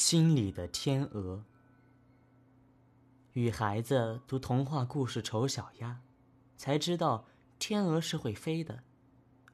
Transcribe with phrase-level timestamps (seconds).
[0.00, 1.44] 心里的天鹅。
[3.34, 5.90] 与孩子读童话故事《丑小鸭》，
[6.56, 7.26] 才知道
[7.58, 8.82] 天鹅是会飞的，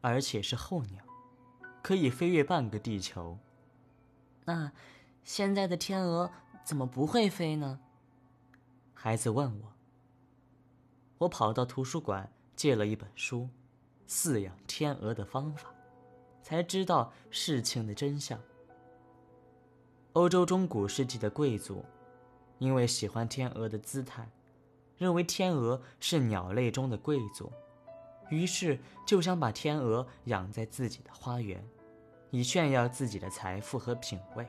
[0.01, 1.05] 而且是候鸟，
[1.83, 3.37] 可以飞越半个地球。
[4.45, 4.71] 那
[5.25, 6.31] 现在的天鹅
[6.63, 7.81] 怎么不会飞呢？
[8.95, 9.73] 孩子问我。
[11.19, 13.51] 我跑到图书馆借了一本书，
[14.09, 15.71] 《饲养天鹅的方法》，
[16.45, 18.41] 才知道事情的真相。
[20.17, 21.85] 欧洲中古世纪的贵族，
[22.57, 24.27] 因为喜欢天鹅的姿态，
[24.97, 27.53] 认为天鹅是鸟类中的贵族，
[28.31, 31.63] 于是就想把天鹅养在自己的花园，
[32.31, 34.47] 以炫耀自己的财富和品味。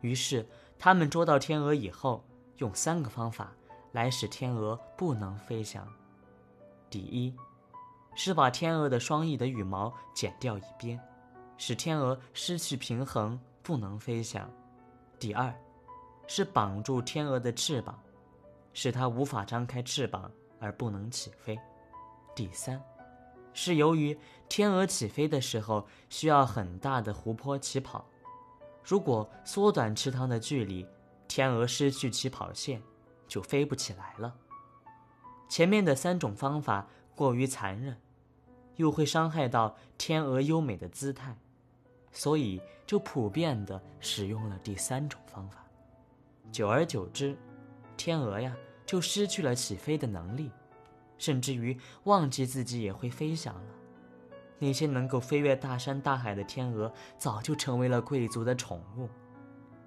[0.00, 0.44] 于是
[0.76, 2.24] 他们捉到天鹅以后，
[2.56, 3.52] 用三个方法
[3.92, 5.86] 来使天鹅不能飞翔。
[6.90, 7.32] 第一，
[8.16, 10.98] 是把天鹅的双翼的羽毛剪掉一边，
[11.56, 14.50] 使天鹅失去平衡，不能飞翔。
[15.20, 15.54] 第二，
[16.26, 18.02] 是绑住天鹅的翅膀，
[18.72, 21.60] 使它无法张开翅膀而不能起飞。
[22.34, 22.82] 第三，
[23.52, 28.06] 是由于天鹅起飞的时候需要很大的湖泊起跑，
[28.82, 30.86] 如果缩短池塘的距离，
[31.28, 32.82] 天鹅失去起跑线，
[33.28, 34.34] 就飞不起来了。
[35.50, 38.00] 前面的三种方法过于残忍，
[38.76, 41.36] 又会伤害到天鹅优美的姿态。
[42.12, 45.64] 所以，就普遍的使用了第三种方法。
[46.50, 47.36] 久而久之，
[47.96, 50.50] 天鹅呀就失去了起飞的能力，
[51.18, 53.74] 甚至于忘记自己也会飞翔了。
[54.58, 59.08] 那些能够飞越大山大海的天鹅，早就成为了贵族的宠物。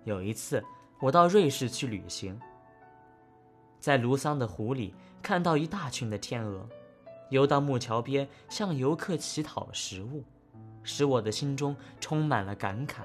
[0.05, 0.63] 有一次，
[0.99, 2.39] 我到瑞士去旅行，
[3.79, 6.67] 在卢桑的湖里看到一大群的天鹅，
[7.29, 10.23] 游到木桥边向游客乞讨食物。
[10.83, 13.01] 使我的心中充满了感慨。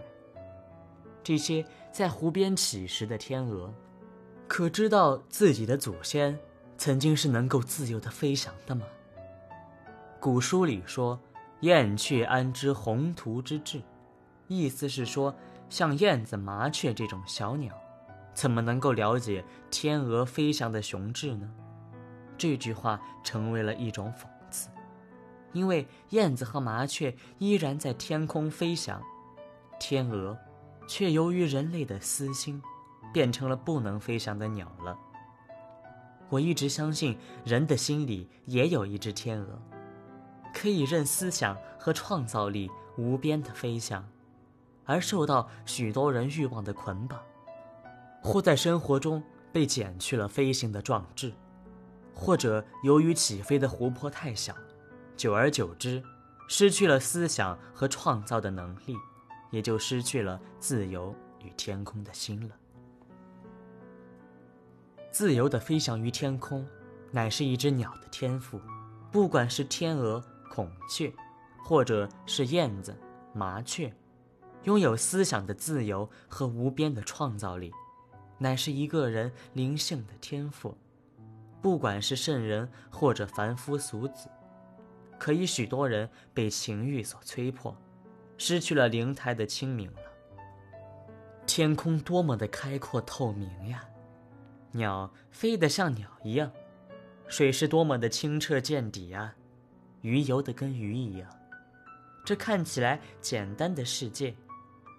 [1.23, 3.73] 这些在湖边乞食的天鹅，
[4.47, 6.39] 可知道自己的祖先
[6.77, 8.87] 曾经是能够自由的飞翔的吗？
[10.21, 11.21] 古书里说
[11.61, 13.81] ：“燕雀安知鸿图之志？”
[14.49, 15.35] 意思是说，
[15.69, 17.75] 像燕子、麻雀这种小鸟，
[18.33, 21.51] 怎么能够了解天鹅飞翔的雄志呢？
[22.39, 24.27] 这句话成为了一种讽。
[25.59, 29.03] 因为燕子和麻雀依然在天空飞翔，
[29.81, 30.39] 天鹅
[30.87, 32.63] 却由于人类的私心，
[33.13, 34.97] 变成了不能飞翔的鸟了。
[36.29, 39.61] 我一直相信人的心里也有一只天鹅，
[40.55, 44.09] 可以任思想和创造力无边的飞翔，
[44.85, 47.21] 而受到许多人欲望的捆绑，
[48.23, 49.21] 或在生活中
[49.53, 51.33] 被减去了飞行的壮志，
[52.15, 54.55] 或者由于起飞的湖泊太小。
[55.19, 56.01] 久而久之，
[56.47, 58.97] 失去了思想和创造的能力，
[59.51, 61.13] 也就失去了自由
[61.43, 62.55] 与天空的心了。
[65.11, 66.65] 自由的飞翔于天空，
[67.11, 68.61] 乃是一只鸟的天赋。
[69.11, 71.13] 不管是天鹅、孔雀，
[71.65, 72.97] 或者是燕子、
[73.35, 73.93] 麻雀，
[74.63, 77.73] 拥有思想的自由和无边的创造力，
[78.39, 80.79] 乃是一个人灵性的天赋。
[81.61, 84.29] 不管是圣人或者凡夫俗子。
[85.19, 87.77] 可以，许多人被情欲所催迫，
[88.37, 90.01] 失去了灵台的清明了。
[91.47, 93.85] 天空多么的开阔透明呀，
[94.73, 96.53] 鸟飞得像鸟一样，
[97.27, 99.35] 水是多么的清澈见底呀，
[100.03, 101.29] 鱼游得跟鱼一样。
[102.25, 104.37] 这看起来简单的世界，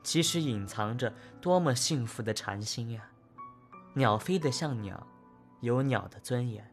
[0.03, 3.09] 其实隐藏着多么幸福的禅心呀。
[3.93, 5.07] 鸟飞得像鸟，
[5.61, 6.63] 有鸟的尊严；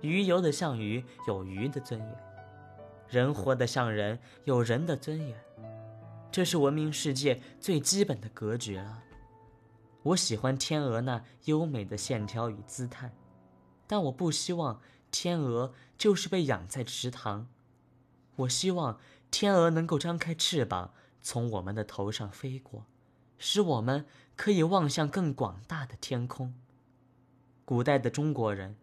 [0.00, 2.25] 鱼游得像鱼，有鱼的尊严。
[3.08, 5.38] 人活得像人，有人的尊严，
[6.32, 9.02] 这是文明世界最基本的格局了。
[10.02, 13.12] 我喜欢天鹅那优美的线条与姿态，
[13.86, 14.80] 但我不希望
[15.10, 17.48] 天鹅就是被养在池塘。
[18.36, 18.98] 我希望
[19.30, 22.86] 天鹅能够张开翅膀，从我们的头上飞过，
[23.38, 26.54] 使我们可以望向更广大的天空。
[27.64, 28.76] 古代的中国人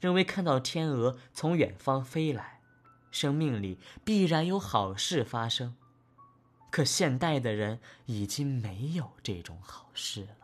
[0.00, 2.59] 认为，看到天鹅从远方飞来。
[3.10, 5.74] 生命里必然有好事发生，
[6.70, 10.39] 可现代的人已经没有这种好事了。